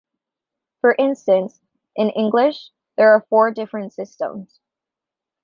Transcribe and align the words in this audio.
For 0.79 0.95
instance, 0.97 1.61
in 1.95 2.09
English, 2.09 2.71
there 2.97 3.11
are 3.13 3.23
four 3.29 3.51
different 3.51 3.93
systems. 3.93 4.59